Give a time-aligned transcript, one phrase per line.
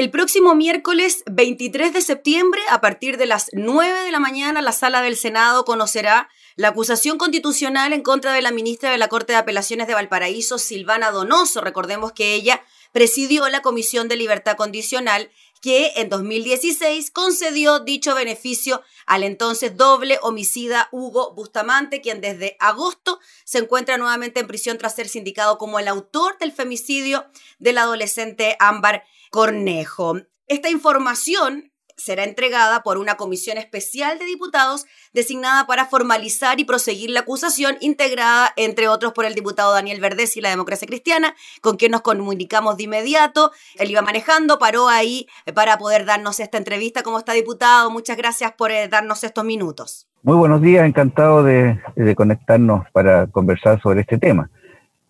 [0.00, 4.72] El próximo miércoles 23 de septiembre, a partir de las 9 de la mañana, la
[4.72, 9.34] sala del Senado conocerá la acusación constitucional en contra de la ministra de la Corte
[9.34, 11.60] de Apelaciones de Valparaíso, Silvana Donoso.
[11.60, 15.30] Recordemos que ella presidió la Comisión de Libertad Condicional
[15.60, 23.20] que en 2016 concedió dicho beneficio al entonces doble homicida Hugo Bustamante, quien desde agosto
[23.44, 27.26] se encuentra nuevamente en prisión tras ser sindicado como el autor del femicidio
[27.58, 30.16] del adolescente Ámbar Cornejo.
[30.46, 31.69] Esta información
[32.00, 37.76] será entregada por una comisión especial de diputados designada para formalizar y proseguir la acusación,
[37.80, 42.00] integrada, entre otros, por el diputado Daniel Verdes y la Democracia Cristiana, con quien nos
[42.00, 43.52] comunicamos de inmediato.
[43.78, 47.02] Él iba manejando, paró ahí eh, para poder darnos esta entrevista.
[47.02, 47.90] ¿Cómo está, diputado?
[47.90, 50.06] Muchas gracias por eh, darnos estos minutos.
[50.22, 51.78] Muy buenos días, encantado de,
[52.14, 54.50] conectarnos para conversar sobre este tema.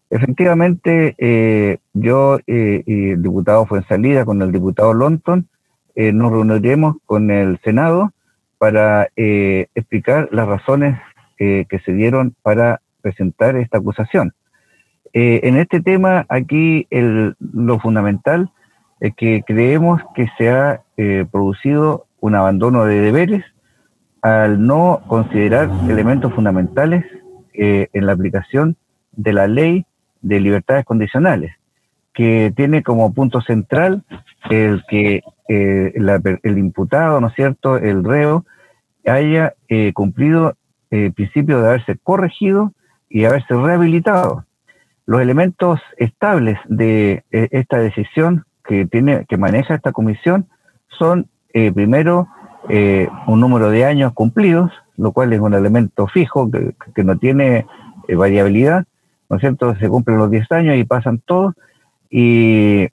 [0.09, 5.49] Efectivamente, eh, yo y el diputado fue en salida con el diputado Lonton
[5.95, 8.13] eh, nos reuniremos con el Senado
[8.59, 10.99] para eh, explicar las razones
[11.39, 14.35] eh, que se dieron para presentar esta acusación.
[15.13, 18.51] en este tema, aquí lo fundamental
[19.01, 20.83] es que creemos que se ha
[21.33, 23.43] producido un abandono de deberes
[24.23, 27.05] al no considerar elementos fundamentales
[27.55, 28.77] en la aplicación
[29.13, 29.87] de la ley
[30.21, 31.53] de libertades condicionales,
[32.21, 34.05] que tiene como punto central
[34.51, 35.95] el que eh,
[36.43, 38.45] el imputado, ¿no es cierto?, el reo,
[39.07, 40.55] haya eh, cumplido
[40.91, 42.75] el principio de haberse corregido
[43.09, 44.45] y haberse rehabilitado.
[45.07, 50.47] Los elementos estables de eh, esta decisión que, tiene, que maneja esta comisión
[50.99, 51.27] son,
[51.75, 52.29] primero,
[53.27, 57.65] un número de años cumplidos, lo cual es un elemento fijo que, que no tiene
[58.15, 58.85] variabilidad,
[59.31, 59.75] ¿no es cierto?
[59.77, 61.55] Se cumplen los 10 años y pasan todos,
[62.11, 62.89] y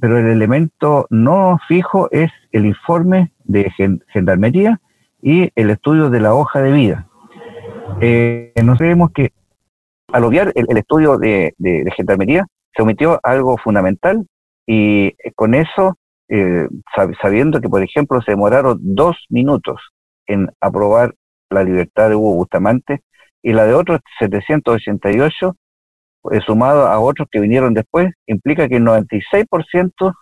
[0.00, 3.70] pero el elemento no fijo es el informe de
[4.12, 4.80] gendarmería
[5.22, 7.08] y el estudio de la hoja de vida.
[8.00, 9.32] Eh, nos vemos que
[10.08, 11.54] al obviar el, estudio de,
[11.96, 14.26] gendarmería se omitió algo fundamental
[14.66, 15.96] y con eso,
[16.28, 16.68] eh,
[17.20, 19.80] sabiendo que, por ejemplo, se demoraron dos minutos
[20.26, 21.14] en aprobar
[21.50, 23.02] la libertad de Hugo Bustamante
[23.42, 25.52] y la de otros 788 eh,
[26.46, 30.14] sumado a otros que vinieron después, implica que el 96%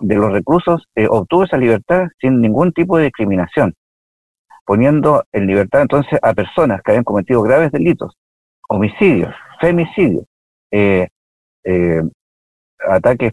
[0.00, 3.74] de los reclusos eh, obtuvo esa libertad sin ningún tipo de discriminación,
[4.64, 8.16] poniendo en libertad entonces a personas que habían cometido graves delitos,
[8.68, 10.24] homicidios, femicidios,
[10.70, 11.08] eh,
[12.88, 13.32] ataques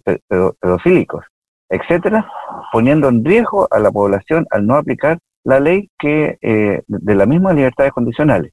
[0.60, 1.24] pedofílicos,
[1.70, 2.30] etcétera,
[2.72, 7.54] poniendo en riesgo a la población al no aplicar la ley que de la misma
[7.54, 8.52] libertades condicionales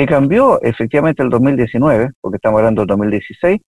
[0.00, 3.60] que cambió efectivamente el 2019, porque estamos hablando del 2016,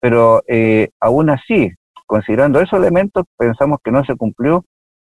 [0.00, 1.70] pero eh, aún así,
[2.06, 4.66] considerando esos elementos, pensamos que no se cumplió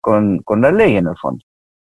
[0.02, 1.44] con, la ley en el fondo.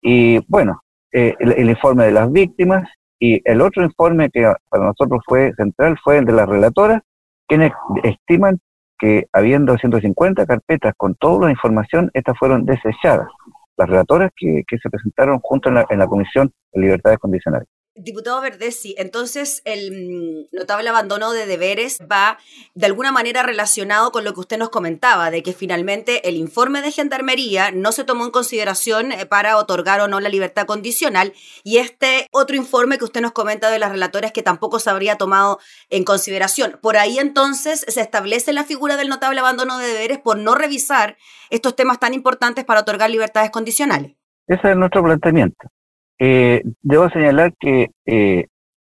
[0.02, 0.82] Y bueno,
[1.12, 2.88] eh, el, informe de las víctimas
[3.20, 7.02] y el otro informe que para nosotros fue central fue el de las relatoras,
[7.46, 7.70] quienes
[8.02, 8.58] estiman
[8.98, 13.28] que habiendo 150 carpetas con toda la información, estas fueron desechadas.
[13.76, 17.68] Las relatoras que, se presentaron junto en la, en la Comisión de Libertades Condicionales.
[18.00, 22.38] Diputado Verdesi, entonces el mm, notable abandono de deberes va
[22.74, 26.80] de alguna manera relacionado con lo que usted nos comentaba, de que finalmente el informe
[26.80, 31.32] de Gendarmería no se tomó en consideración eh, para otorgar o no la libertad condicional
[31.64, 35.16] y este otro informe que usted nos comenta de las relatoras que tampoco se habría
[35.16, 35.58] tomado
[35.90, 36.78] en consideración.
[36.80, 41.16] Por ahí entonces se establece la figura del notable abandono de deberes por no revisar
[41.50, 44.14] estos temas tan importantes para otorgar libertades condicionales.
[44.46, 45.68] Ese es nuestro planteamiento.
[46.18, 48.46] Eh, debo señalar que eh,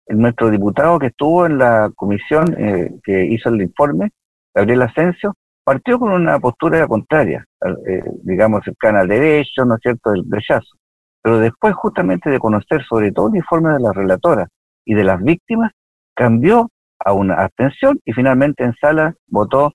[0.08, 4.10] nuestro diputado que estuvo en la comisión eh, que hizo el informe,
[4.54, 7.46] Gabriel Asensio, partió con una postura contraria,
[7.88, 10.78] eh, digamos, cercana al derecho, ¿no es cierto?, del rechazo.
[11.22, 14.48] Pero después, justamente de conocer sobre todo el informe de la relatora
[14.86, 15.72] y de las víctimas,
[16.16, 19.74] cambió a una abstención y finalmente en sala votó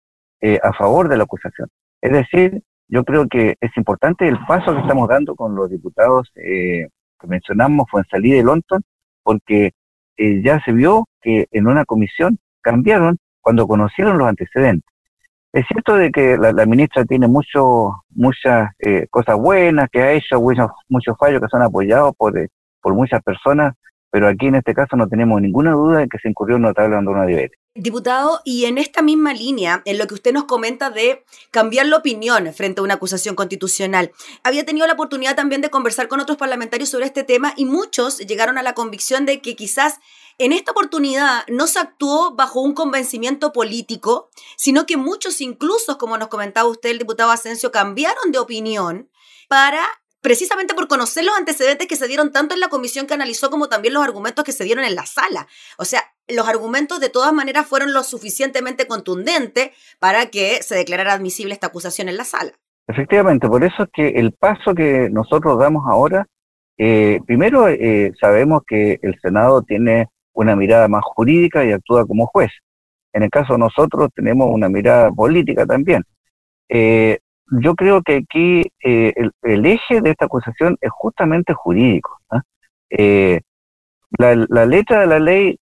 [0.62, 1.68] a favor de la acusación.
[2.02, 6.30] Es decir, yo creo que es importante el paso que estamos dando con los diputados
[6.36, 6.88] eh,
[7.26, 8.82] mencionamos fue en salida de London,
[9.22, 9.72] porque
[10.16, 14.88] eh, ya se vio que en una comisión cambiaron cuando conocieron los antecedentes.
[15.52, 20.40] Es cierto de que la, ministra tiene mucho, muchas eh, cosas buenas que ha hecho,
[20.40, 22.48] muchos, muchos fallos que son apoyados por, eh,
[22.80, 23.74] por muchas personas,
[24.10, 26.94] pero aquí en este caso no tenemos ninguna duda de que se incurrió un notable
[26.94, 27.58] abandono de deberes.
[27.76, 31.96] Diputado, y en esta misma línea, en lo que usted nos comenta de cambiar la
[31.96, 34.12] opinión frente a una acusación constitucional,
[34.44, 38.18] había tenido la oportunidad también de conversar con otros parlamentarios sobre este tema y muchos
[38.18, 39.98] llegaron a la convicción de que quizás
[40.36, 46.18] En esta oportunidad no se actuó bajo un convencimiento político, sino que muchos incluso, como
[46.18, 49.10] nos comentaba usted, el diputado Asensio, cambiaron de opinión
[49.48, 49.86] para
[50.20, 53.68] precisamente por conocer los antecedentes que se dieron tanto en la comisión que analizó como
[53.68, 55.46] también los argumentos que se dieron en la sala.
[55.76, 61.12] O sea, los argumentos de todas maneras fueron lo suficientemente contundentes para que se declarara
[61.12, 62.52] admisible esta acusación en la sala.
[62.86, 66.26] Efectivamente, por eso es que el paso que nosotros damos ahora,
[66.76, 72.26] eh, primero eh, sabemos que el Senado tiene una mirada más jurídica y actúa como
[72.26, 72.50] juez.
[73.12, 76.02] En el caso de nosotros tenemos una mirada política también.
[76.68, 77.20] Eh,
[77.62, 82.18] yo creo que aquí el, eje de esta acusación es justamente jurídico.
[82.30, 82.42] ¿ah?
[84.18, 85.58] La, letra de la ley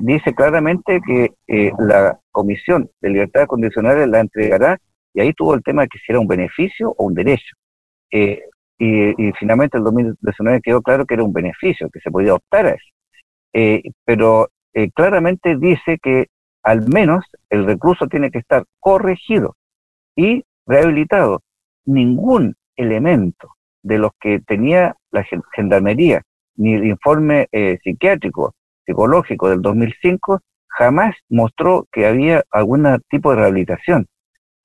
[0.00, 4.78] dice claramente que la Comisión de Libertades Condicionales la entregará
[5.16, 7.56] y ahí tuvo el tema de que si era un beneficio o un derecho.
[8.12, 8.42] Eh,
[8.78, 12.70] y, finalmente el 2019 quedó claro que era un beneficio, que se podía optar a
[12.72, 12.92] eso.
[13.54, 16.26] Eh, pero eh, claramente dice que
[16.62, 19.56] al menos el recluso tiene que estar corregido
[20.14, 21.40] y rehabilitado.
[21.86, 25.24] Ningún elemento de los que tenía la
[25.54, 26.20] gendarmería,
[26.56, 27.48] ni el informe
[27.82, 28.54] psiquiátrico,
[28.86, 34.06] psicológico del 2005, jamás mostró que había algún tipo de rehabilitación.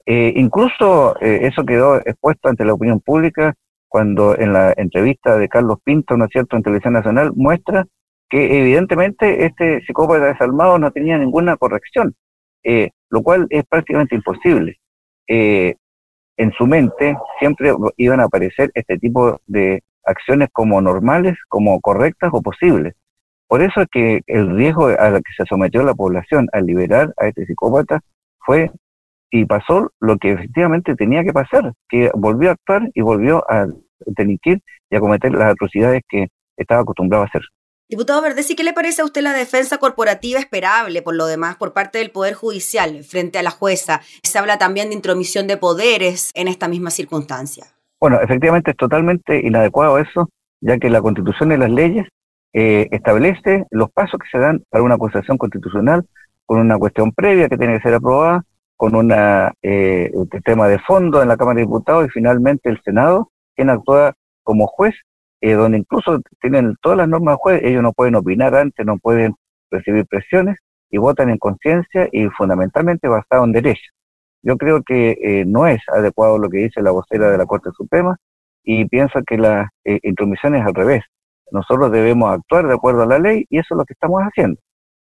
[0.06, 3.54] Eh, incluso eh, eso quedó expuesto ante la opinión pública
[3.88, 7.86] cuando en la entrevista de Carlos Pinto, ¿no es cierto?, en Televisión Nacional, muestra
[8.30, 12.16] que evidentemente este psicópata desalmado no tenía ninguna corrección,
[12.64, 14.78] eh, lo cual es prácticamente imposible.
[15.28, 22.32] en su mente siempre iban a aparecer este tipo de acciones como normales, como correctas
[22.34, 22.96] o posibles.
[23.52, 27.14] Por eso es que el riesgo a la que se sometió la población al liberar
[27.18, 28.00] a este psicópata
[28.40, 28.72] fue
[29.30, 33.68] y pasó lo que efectivamente tenía que pasar, que volvió a actuar y volvió a
[34.06, 37.42] delinquir y a cometer las atrocidades que estaba acostumbrado a hacer.
[37.90, 41.74] Diputado Verdesi, ¿qué le parece a usted la defensa corporativa esperable, por lo demás, por
[41.74, 44.00] parte del Poder Judicial frente a la jueza?
[44.24, 47.66] Se habla también de intromisión de poderes en esta misma circunstancia.
[48.00, 50.30] Bueno, efectivamente es totalmente inadecuado eso,
[50.62, 52.08] ya que la Constitución y las leyes
[52.54, 56.06] eh, establece los pasos que se dan para una acusación constitucional
[56.46, 58.44] con una cuestión previa que tiene que ser aprobada,
[58.76, 58.94] con
[59.62, 63.70] eh, un tema de fondo en la Cámara de Diputados y finalmente el Senado, quien
[63.70, 64.14] actúa
[64.44, 64.96] como juez,
[65.40, 68.98] eh, donde incluso tienen todas las normas de juez, ellos no pueden opinar antes, no
[68.98, 69.34] pueden
[69.70, 70.58] recibir presiones
[70.90, 73.92] y votan en conciencia y fundamentalmente basado en derecho.
[74.42, 77.70] Yo creo que eh, no es adecuado lo que dice la vocera de la Corte
[77.78, 78.18] Suprema
[78.64, 79.70] y pienso que la
[80.04, 81.04] intromisión es al revés.
[81.52, 84.60] Nosotros debemos actuar de acuerdo a la ley y eso es lo que estamos haciendo.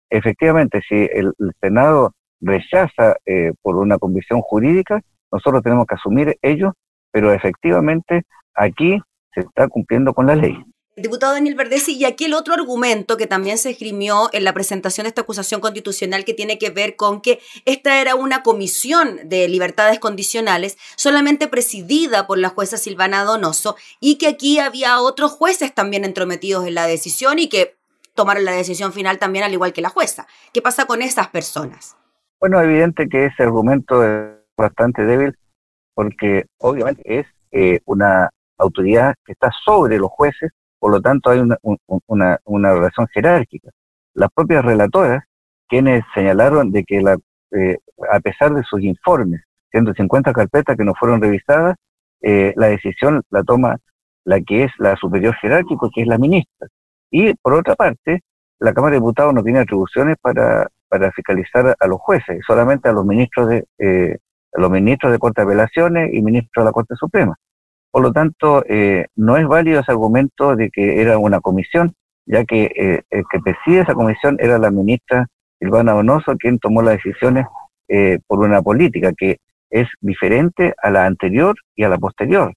[0.10, 5.02] Efectivamente, si el Senado rechaza eh, por una convicción jurídica,
[5.32, 6.74] nosotros tenemos que asumir ello,
[7.12, 8.24] pero efectivamente
[8.54, 9.00] aquí
[9.34, 10.58] se está cumpliendo con la ley.
[11.00, 15.06] Diputado Daniel Verdesi, y aquí el otro argumento que también se esgrimió en la presentación
[15.06, 19.48] de esta acusación constitucional que tiene que ver con que esta era una comisión de
[19.48, 25.72] libertades condicionales solamente presidida por la jueza Silvana Donoso y que aquí había otros jueces
[25.72, 27.76] también entrometidos en la decisión y que
[28.16, 30.26] tomaron la decisión final también al igual que la jueza.
[30.52, 31.96] ¿Qué pasa con esas personas?
[32.40, 35.38] Bueno, evidente que ese argumento es bastante débil
[35.94, 41.40] porque obviamente es eh, una autoridad que está sobre los jueces, por lo tanto hay
[41.40, 41.58] una,
[42.08, 43.70] una, una relación jerárquica.
[44.14, 45.24] Las propias relatoras,
[45.68, 47.18] quienes señalaron de que la,
[47.52, 47.78] eh,
[48.12, 49.42] a pesar de sus informes,
[49.72, 51.76] 150 carpetas que no fueron revisadas,
[52.22, 53.78] eh, la decisión la toma
[54.24, 56.68] la que es la superior jerárquico, que es la ministra.
[57.10, 58.22] Y por otra parte,
[58.60, 62.94] la Cámara de Diputados no tiene atribuciones para para fiscalizar a los jueces, solamente a
[62.94, 64.18] los ministros de eh,
[64.54, 67.36] los ministros de Corte de Apelaciones y ministros de la Corte Suprema.
[67.98, 71.96] Por lo tanto, eh, no es válido ese argumento de que era una comisión,
[72.28, 75.26] ya que eh, el que preside esa comisión era la ministra
[75.60, 77.48] Silvana Donoso, quien tomó las decisiones
[78.28, 79.38] por una política que
[79.72, 82.54] es diferente a la anterior y a la posterior,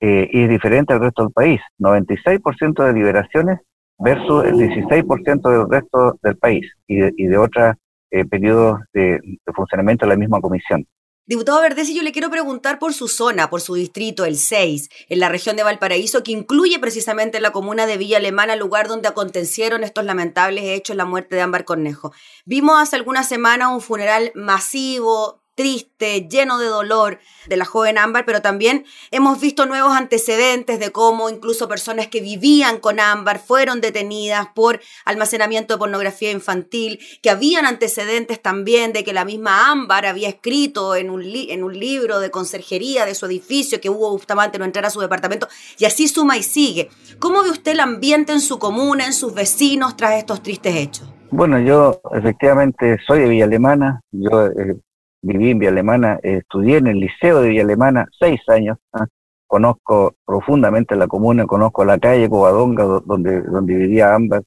[0.00, 1.60] y es diferente al resto del país.
[1.78, 3.60] 96% de liberaciones
[3.96, 7.76] versus el 16% del resto del país y de, otros
[8.10, 9.20] eh, periodos de,
[9.54, 10.84] funcionamiento de la misma comisión.
[11.26, 15.20] Diputado Verdesi, yo le quiero preguntar por su zona, por su distrito, el 6, en
[15.20, 19.84] la región de Valparaíso, que incluye precisamente la comuna de Villa Alemana, lugar donde acontecieron
[19.84, 22.12] estos lamentables hechos, la muerte de Ámbar Cornejo.
[22.44, 28.24] Vimos hace algunas semanas un funeral masivo, triste, lleno de dolor de la joven Ámbar,
[28.24, 33.80] pero también hemos visto nuevos antecedentes de cómo incluso personas que vivían con Ámbar fueron
[33.80, 40.06] detenidas por almacenamiento de pornografía infantil, que habían antecedentes también de que la misma Ámbar
[40.06, 44.58] había escrito en un, en un libro de conserjería de su edificio que Hugo Bustamante
[44.58, 46.88] no entrara a su departamento, y así suma y sigue.
[47.18, 51.08] ¿Cómo ve usted el ambiente en su comuna, en sus vecinos tras estos tristes hechos?
[51.30, 54.76] Bueno, yo efectivamente soy de Villa Alemana, yo eh,
[55.24, 59.06] viví en Villa Alemana, estudié en el Liceo de Villa seis años, ¿ah?
[59.46, 64.42] conozco profundamente la comuna, conozco la calle Covadonga donde, donde vivía ambas,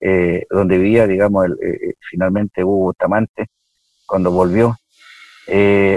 [0.00, 1.56] eh, donde vivía, digamos, el,
[2.10, 3.46] finalmente Hugo Bustamante
[4.06, 4.76] cuando volvió.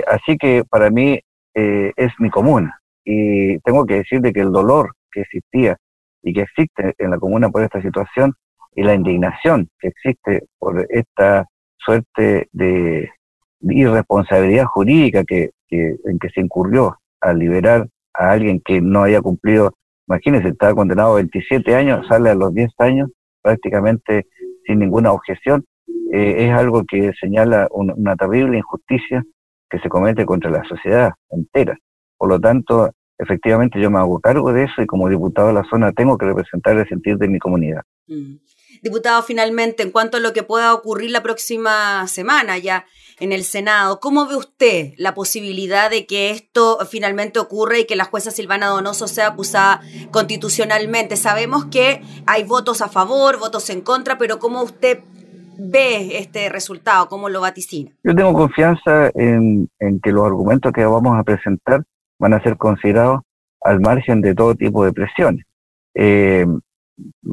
[0.07, 1.19] así que para mí
[1.53, 5.77] es mi comuna y tengo que decirle que el dolor que existía
[6.21, 8.33] y que existe en la comuna por esta situación
[8.75, 11.45] y la indignación que existe por esta
[11.77, 13.09] suerte de
[13.61, 19.73] irresponsabilidad jurídica que, en que se incurrió al liberar a alguien que no haya cumplido,
[20.07, 23.09] imagínense, estaba condenado a 27 años, sale a los 10 años
[23.41, 24.27] prácticamente
[24.65, 25.65] sin ninguna objeción,
[26.11, 29.23] eh, es algo que señala una terrible injusticia
[29.69, 31.77] que se comete contra la sociedad entera.
[32.17, 35.63] Por lo tanto, efectivamente yo me hago cargo de eso y como diputado de la
[35.69, 37.81] zona tengo que representar el sentir de mi comunidad.
[38.07, 38.35] Mm.
[38.81, 42.85] Diputado, finalmente, en cuanto a lo que pueda ocurrir la próxima semana ya
[43.19, 47.95] en el Senado, ¿cómo ve usted la posibilidad de que esto finalmente ocurra y que
[47.95, 49.81] la jueza Silvana Donoso sea acusada
[50.11, 51.15] constitucionalmente?
[51.15, 54.99] Sabemos que hay votos a favor, votos en contra, pero ¿cómo usted
[55.57, 57.07] ve este resultado?
[57.07, 57.91] ¿Cómo lo vaticina?
[58.03, 59.69] Yo tengo confianza en,
[60.03, 61.83] que los argumentos que vamos a presentar
[62.19, 63.21] van a ser considerados
[63.61, 65.45] al margen de todo tipo de presiones.
[65.95, 66.45] Eh,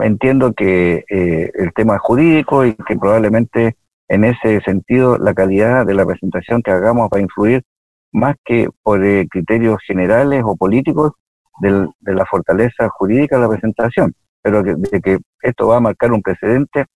[0.00, 3.76] entiendo que eh, el tema jurídico y que probablemente
[4.08, 7.62] en ese sentido la calidad de la presentación que hagamos va a influir
[8.12, 11.12] más que por eh, criterios generales o políticos
[11.60, 16.20] de la fortaleza jurídica de la presentación, pero de que esto va a marcar un
[16.20, 16.86] precedente,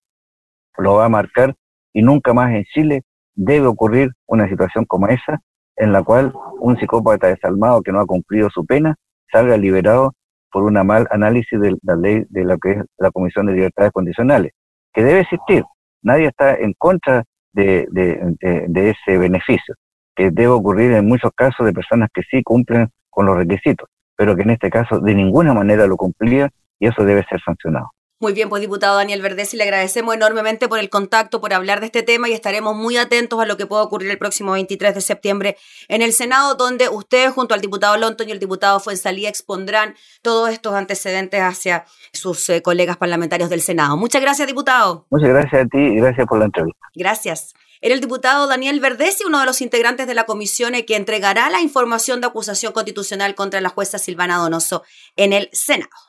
[0.77, 1.55] lo va a marcar
[1.93, 3.03] y nunca más en Chile
[3.35, 5.41] debe ocurrir una situación como esa
[5.77, 8.95] en la cual un psicópata desalmado que no ha cumplido su pena
[9.31, 10.13] salga liberado
[10.51, 13.91] por una mal análisis de la ley de lo que es la Comisión de Libertades
[13.91, 14.53] Condicionales,
[14.93, 15.63] que debe existir.
[16.01, 17.87] Nadie está en contra de,
[18.75, 19.75] ese beneficio,
[20.15, 24.35] que debe ocurrir en muchos casos de personas que sí cumplen con los requisitos, pero
[24.35, 27.91] que en este caso de ninguna manera lo cumplía y eso debe ser sancionado.
[28.21, 31.85] Muy bien, pues diputado Daniel Verdesi, le agradecemos enormemente por el contacto, por hablar de
[31.85, 34.99] este tema y estaremos muy atentos a lo que pueda ocurrir el próximo 23 de
[34.99, 35.57] septiembre
[35.87, 40.49] en el Senado, donde ustedes junto al diputado Lonton y el diputado Fuensalía expondrán todos
[40.49, 43.95] estos antecedentes hacia sus eh, colegas parlamentarios del Senado.
[43.95, 45.05] Muchas gracias, diputado.
[45.09, 46.87] Muchas gracias a ti y gracias por la entrevista.
[46.95, 47.53] Gracias.
[47.79, 51.61] Era el diputado Daniel Verdesi, uno de los integrantes de la comisión que entregará la
[51.61, 54.83] información de acusación constitucional contra la jueza Silvana Donoso
[55.15, 56.08] en el Senado.